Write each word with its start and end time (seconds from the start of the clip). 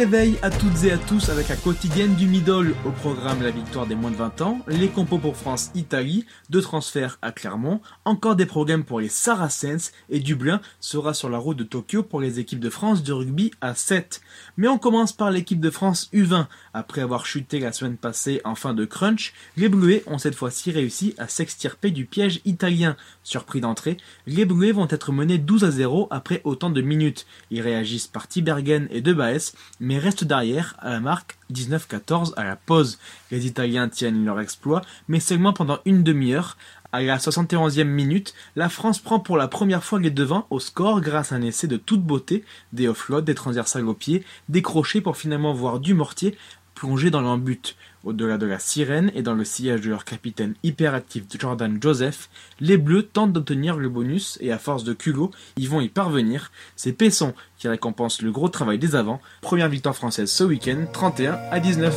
réveil 0.00 0.38
à 0.40 0.48
toutes 0.48 0.84
et 0.84 0.92
à 0.92 0.96
tous 0.96 1.28
avec 1.28 1.48
la 1.48 1.56
quotidienne 1.56 2.14
du 2.14 2.26
middle. 2.26 2.74
Au 2.86 2.90
programme 2.90 3.42
la 3.42 3.50
victoire 3.50 3.86
des 3.86 3.94
moins 3.94 4.10
de 4.10 4.16
20 4.16 4.40
ans, 4.40 4.60
les 4.66 4.88
compos 4.88 5.18
pour 5.18 5.36
France-Italie, 5.36 6.24
deux 6.48 6.62
transferts 6.62 7.18
à 7.20 7.32
Clermont, 7.32 7.82
encore 8.06 8.34
des 8.34 8.46
programmes 8.46 8.84
pour 8.84 8.98
les 8.98 9.10
Saracens 9.10 9.92
et 10.08 10.20
Dublin 10.20 10.62
sera 10.80 11.12
sur 11.12 11.28
la 11.28 11.36
route 11.36 11.58
de 11.58 11.64
Tokyo 11.64 12.02
pour 12.02 12.22
les 12.22 12.38
équipes 12.38 12.60
de 12.60 12.70
France 12.70 13.02
de 13.02 13.12
rugby 13.12 13.50
à 13.60 13.74
7. 13.74 14.22
Mais 14.56 14.68
on 14.68 14.78
commence 14.78 15.12
par 15.12 15.30
l'équipe 15.30 15.60
de 15.60 15.68
France 15.68 16.08
U20. 16.14 16.46
Après 16.72 17.02
avoir 17.02 17.26
chuté 17.26 17.58
la 17.58 17.72
semaine 17.72 17.98
passée 17.98 18.40
en 18.44 18.54
fin 18.54 18.72
de 18.72 18.86
crunch, 18.86 19.34
les 19.58 19.68
Bleuets 19.68 20.02
ont 20.06 20.16
cette 20.16 20.34
fois-ci 20.34 20.70
réussi 20.70 21.14
à 21.18 21.28
s'extirper 21.28 21.90
du 21.90 22.06
piège 22.06 22.40
italien. 22.46 22.96
Surpris 23.22 23.60
d'entrée, 23.60 23.98
les 24.26 24.46
Bleuets 24.46 24.72
vont 24.72 24.88
être 24.88 25.12
menés 25.12 25.36
12 25.36 25.64
à 25.64 25.70
0 25.70 26.08
après 26.10 26.40
autant 26.44 26.70
de 26.70 26.80
minutes. 26.80 27.26
Ils 27.50 27.60
réagissent 27.60 28.06
par 28.06 28.28
Tibergen 28.28 28.88
et 28.90 29.02
De 29.02 29.12
Baes, 29.12 29.52
mais 29.78 29.89
restent 29.98 30.24
derrière 30.24 30.74
à 30.78 30.90
la 30.90 31.00
marque 31.00 31.36
19-14 31.52 32.34
à 32.36 32.44
la 32.44 32.56
pause. 32.56 32.98
Les 33.30 33.46
Italiens 33.46 33.88
tiennent 33.88 34.24
leur 34.24 34.40
exploit, 34.40 34.82
mais 35.08 35.20
seulement 35.20 35.52
pendant 35.52 35.78
une 35.84 36.02
demi-heure. 36.02 36.56
À 36.92 37.02
la 37.02 37.18
71e 37.18 37.84
minute, 37.84 38.34
la 38.56 38.68
France 38.68 38.98
prend 38.98 39.20
pour 39.20 39.36
la 39.36 39.46
première 39.46 39.84
fois 39.84 40.00
les 40.00 40.10
devants 40.10 40.46
au 40.50 40.58
score 40.58 41.00
grâce 41.00 41.30
à 41.30 41.36
un 41.36 41.42
essai 41.42 41.68
de 41.68 41.76
toute 41.76 42.02
beauté, 42.02 42.44
des 42.72 42.88
offloads, 42.88 43.22
des 43.22 43.34
transversales 43.34 43.86
au 43.86 43.94
pied, 43.94 44.24
décrochés 44.48 45.00
pour 45.00 45.16
finalement 45.16 45.52
voir 45.52 45.78
du 45.78 45.94
mortier 45.94 46.36
plonger 46.80 47.10
dans 47.10 47.20
l'embut. 47.20 47.76
Au-delà 48.02 48.38
de 48.38 48.46
la 48.46 48.58
sirène 48.58 49.10
et 49.14 49.20
dans 49.20 49.34
le 49.34 49.44
sillage 49.44 49.82
de 49.82 49.90
leur 49.90 50.06
capitaine 50.06 50.54
hyperactif 50.62 51.24
Jordan 51.38 51.78
Joseph, 51.82 52.30
les 52.58 52.78
Bleus 52.78 53.02
tentent 53.02 53.34
d'obtenir 53.34 53.76
le 53.76 53.90
bonus 53.90 54.38
et 54.40 54.52
à 54.52 54.58
force 54.58 54.84
de 54.84 54.94
culot, 54.94 55.30
ils 55.58 55.68
vont 55.68 55.82
y 55.82 55.88
parvenir. 55.88 56.50
C'est 56.76 56.92
Pesson 56.92 57.34
qui 57.58 57.68
récompense 57.68 58.22
le 58.22 58.32
gros 58.32 58.48
travail 58.48 58.78
des 58.78 58.96
avants. 58.96 59.20
Première 59.42 59.68
victoire 59.68 59.94
française 59.94 60.30
ce 60.30 60.44
week-end, 60.44 60.86
31 60.90 61.38
à 61.50 61.60
19. 61.60 61.94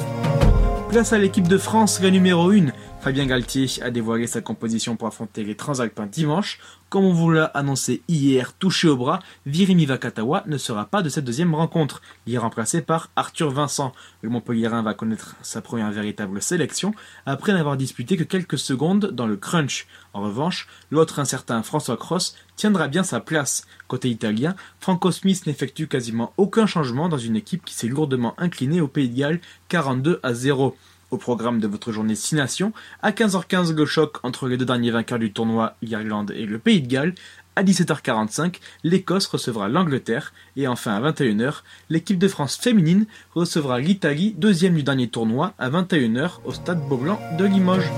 Place 0.90 1.14
à 1.14 1.18
l'équipe 1.18 1.48
de 1.48 1.58
France, 1.58 2.02
la 2.02 2.12
numéro 2.12 2.52
1. 2.52 2.67
Fabien 3.04 3.26
Galtier 3.26 3.68
a 3.82 3.92
dévoilé 3.92 4.28
sa 4.28 4.40
composition 4.40 4.96
pour 4.96 5.09
affronter 5.09 5.44
les 5.44 5.56
Transalpins 5.56 6.06
dimanche. 6.06 6.58
Comme 6.88 7.04
on 7.04 7.12
vous 7.12 7.32
l'a 7.32 7.44
annoncé 7.44 8.02
hier, 8.08 8.54
touché 8.54 8.88
au 8.88 8.95
bras, 8.95 9.20
Virimi 9.45 9.86
Vakatawa 9.86 10.45
ne 10.48 10.58
sera 10.58 10.86
pas 10.86 11.02
de 11.02 11.10
cette 11.10 11.26
deuxième 11.26 11.54
rencontre. 11.54 12.02
Il 12.28 12.34
est 12.34 12.38
remplacé 12.38 12.82
par 12.82 13.10
Arthur 13.18 13.52
Vincent. 13.52 13.92
Le 14.22 14.30
Montpellierin 14.30 14.84
va 14.84 14.94
connaître 14.94 15.36
sa 15.42 15.62
première 15.62 15.92
véritable 15.92 16.42
sélection 16.42 16.94
après 17.26 17.52
n'avoir 17.52 17.76
disputé 17.76 18.16
que 18.16 18.23
quelques 18.23 18.58
secondes 18.58 19.08
dans 19.08 19.28
le 19.28 19.36
crunch. 19.36 19.86
En 20.14 20.22
revanche, 20.22 20.70
l'autre 20.90 21.20
incertain 21.20 21.62
François 21.62 21.98
Cross 21.98 22.38
tiendra 22.56 22.88
bien 22.88 23.04
sa 23.04 23.20
place. 23.20 23.67
Côté 23.90 24.10
italien, 24.10 24.56
Franco 24.80 25.12
Smith 25.12 25.45
n'effectue 25.45 25.90
quasiment 25.90 26.32
aucun 26.38 26.67
changement 26.67 27.10
dans 27.10 27.17
une 27.17 27.36
équipe 27.36 27.66
qui 27.66 27.73
s'est 27.73 27.90
lourdement 27.90 28.34
inclinée 28.38 28.80
au 28.80 28.88
Pays 28.88 29.10
de 29.10 29.17
Galles 29.17 29.42
42 29.67 30.22
à 30.23 30.34
0. 30.34 30.78
Au 31.14 31.17
programme 31.17 31.59
de 31.59 31.67
votre 31.67 31.92
journée 31.92 32.16
6 32.16 32.33
nations, 32.33 32.73
à 33.03 33.11
15h15 33.11 33.75
le 33.75 33.86
choc 33.86 34.17
entre 34.23 34.47
les 34.47 34.58
deux 34.58 34.66
derniers 34.66 34.89
vainqueurs 34.89 35.20
du 35.20 35.31
tournoi, 35.31 35.75
l'Irlande 35.83 36.31
et 36.36 36.47
le 36.47 36.58
Pays 36.58 36.81
de 36.81 36.88
Galles. 36.88 37.14
À 37.55 37.64
17h45, 37.64 38.55
l'Écosse 38.83 39.28
recevra 39.28 39.70
l'Angleterre. 39.70 40.33
Et 40.58 40.67
enfin 40.67 40.95
à 40.95 41.11
21h, 41.11 41.61
l'équipe 41.92 42.17
de 42.17 42.28
France 42.28 42.58
féminine 42.58 43.05
recevra 43.36 43.80
l'Italie, 43.80 44.33
deuxième 44.36 44.73
du 44.73 44.81
dernier 44.81 45.08
tournoi, 45.08 45.53
à 45.59 45.70
21h 45.70 46.39
au 46.45 46.52
stade 46.52 46.81
Beaublanc 46.89 47.20
de 47.38 47.45
Limoges. 47.45 47.92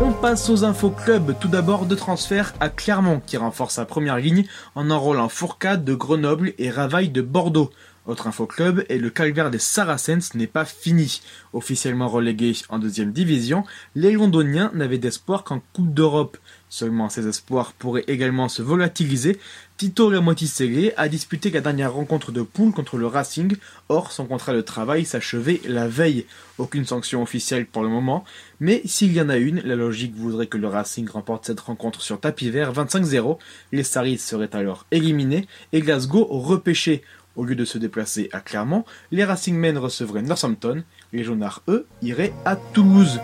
On 0.00 0.12
passe 0.12 0.48
aux 0.48 0.64
infos 0.64 0.90
club. 0.90 1.34
Tout 1.40 1.48
d'abord, 1.48 1.86
de 1.86 1.96
transfert 1.96 2.54
à 2.60 2.68
Clermont 2.68 3.20
qui 3.26 3.38
renforce 3.38 3.74
sa 3.74 3.86
première 3.86 4.18
ligne 4.18 4.46
en 4.76 4.88
enrôlant 4.90 5.28
Fourcade 5.28 5.84
de 5.84 5.94
Grenoble 5.94 6.54
et 6.58 6.70
Ravaille 6.70 7.08
de 7.08 7.22
Bordeaux. 7.22 7.70
Autre 8.04 8.26
info 8.26 8.46
club, 8.46 8.84
et 8.88 8.98
le 8.98 9.10
calvaire 9.10 9.50
des 9.50 9.60
Saracens 9.60 10.34
n'est 10.34 10.48
pas 10.48 10.64
fini. 10.64 11.22
Officiellement 11.52 12.08
relégués 12.08 12.56
en 12.68 12.80
deuxième 12.80 13.12
division, 13.12 13.64
les 13.94 14.12
Londoniens 14.12 14.72
n'avaient 14.74 14.98
d'espoir 14.98 15.44
qu'en 15.44 15.62
Coupe 15.72 15.94
d'Europe. 15.94 16.36
Seulement 16.72 17.10
ces 17.10 17.28
espoirs 17.28 17.74
pourraient 17.74 18.06
également 18.08 18.48
se 18.48 18.62
volatiliser. 18.62 19.38
Tito 19.76 20.08
Remotisele 20.08 20.94
a 20.96 21.06
disputé 21.06 21.50
la 21.50 21.60
dernière 21.60 21.92
rencontre 21.92 22.32
de 22.32 22.40
poule 22.40 22.72
contre 22.72 22.96
le 22.96 23.06
Racing, 23.06 23.56
or 23.90 24.10
son 24.10 24.24
contrat 24.24 24.54
de 24.54 24.62
travail 24.62 25.04
s'achevait 25.04 25.60
la 25.66 25.86
veille. 25.86 26.24
Aucune 26.56 26.86
sanction 26.86 27.20
officielle 27.20 27.66
pour 27.66 27.82
le 27.82 27.90
moment, 27.90 28.24
mais 28.58 28.80
s'il 28.86 29.12
y 29.12 29.20
en 29.20 29.28
a 29.28 29.36
une, 29.36 29.60
la 29.60 29.76
logique 29.76 30.16
voudrait 30.16 30.46
que 30.46 30.56
le 30.56 30.66
Racing 30.66 31.06
remporte 31.10 31.44
cette 31.44 31.60
rencontre 31.60 32.00
sur 32.00 32.18
tapis 32.18 32.48
vert 32.48 32.72
25-0. 32.72 33.36
Les 33.72 33.82
Saris 33.82 34.16
seraient 34.16 34.56
alors 34.56 34.86
éliminés 34.90 35.46
et 35.74 35.80
Glasgow 35.80 36.24
repêché. 36.24 37.02
Au 37.36 37.44
lieu 37.44 37.54
de 37.54 37.66
se 37.66 37.76
déplacer 37.76 38.30
à 38.32 38.40
Clermont, 38.40 38.86
les 39.10 39.24
Racingmen 39.24 39.76
recevraient 39.76 40.22
Northampton, 40.22 40.84
les 41.12 41.22
Jaunards, 41.22 41.62
eux, 41.68 41.86
iraient 42.00 42.32
à 42.46 42.56
Toulouse. 42.56 43.20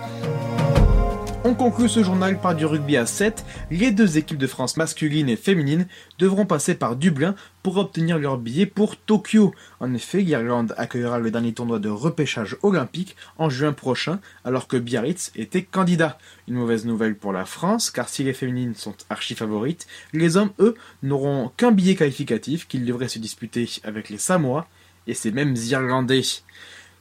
On 1.49 1.55
conclut 1.55 1.89
ce 1.89 2.05
journal 2.05 2.39
par 2.39 2.55
du 2.55 2.67
rugby 2.67 2.99
à 2.99 3.07
7. 3.07 3.43
Les 3.71 3.91
deux 3.91 4.19
équipes 4.19 4.37
de 4.37 4.47
France 4.47 4.77
masculine 4.77 5.31
et 5.31 5.37
féminine 5.37 5.87
devront 6.19 6.45
passer 6.45 6.75
par 6.75 6.95
Dublin 6.95 7.35
pour 7.63 7.79
obtenir 7.79 8.19
leur 8.19 8.37
billet 8.37 8.67
pour 8.67 8.99
Tokyo. 8.99 9.55
En 9.81 9.95
effet, 9.95 10.21
l'Irlande 10.21 10.75
accueillera 10.77 11.19
le 11.19 11.31
dernier 11.31 11.55
tournoi 11.55 11.79
de 11.79 11.89
repêchage 11.89 12.59
olympique 12.63 13.17
en 13.39 13.49
juin 13.49 13.73
prochain, 13.73 14.21
alors 14.45 14.69
que 14.69 14.77
Biarritz 14.77 15.33
était 15.37 15.63
candidat. 15.63 16.19
Une 16.49 16.57
mauvaise 16.57 16.85
nouvelle 16.85 17.17
pour 17.17 17.33
la 17.33 17.47
France, 17.47 17.91
car 17.91 18.11
si 18.11 18.25
les 18.25 18.35
féminines 18.35 18.75
sont 18.75 18.95
archi 19.09 19.35
favorites, 19.35 19.87
les 20.13 20.37
hommes, 20.37 20.53
eux, 20.59 20.75
n'auront 21.03 21.51
qu'un 21.57 21.73
billet 21.73 21.95
qualificatif 21.95 22.69
qu'ils 22.69 22.85
devraient 22.85 23.09
se 23.09 23.19
disputer 23.19 23.71
avec 23.85 24.11
les 24.11 24.19
Samoa 24.19 24.69
et 25.07 25.15
ces 25.15 25.33
mêmes 25.33 25.57
Irlandais. 25.57 26.21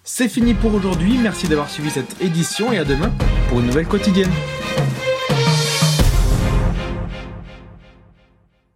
C'est 0.05 0.29
fini 0.29 0.53
pour 0.53 0.73
aujourd'hui, 0.73 1.17
merci 1.17 1.49
d'avoir 1.49 1.69
suivi 1.69 1.89
cette 1.89 2.21
édition 2.21 2.71
et 2.71 2.77
à 2.77 2.85
demain 2.85 3.11
pour 3.47 3.59
une 3.59 3.67
nouvelle 3.67 3.87
quotidienne. 3.87 4.31